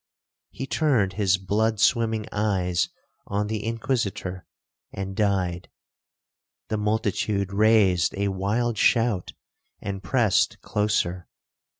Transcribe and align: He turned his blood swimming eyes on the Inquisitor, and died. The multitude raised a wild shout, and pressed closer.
He 0.49 0.65
turned 0.65 1.13
his 1.13 1.37
blood 1.37 1.79
swimming 1.79 2.25
eyes 2.31 2.89
on 3.27 3.45
the 3.45 3.63
Inquisitor, 3.63 4.47
and 4.91 5.15
died. 5.15 5.69
The 6.69 6.77
multitude 6.77 7.53
raised 7.53 8.15
a 8.17 8.29
wild 8.29 8.79
shout, 8.79 9.33
and 9.79 10.01
pressed 10.01 10.59
closer. 10.63 11.27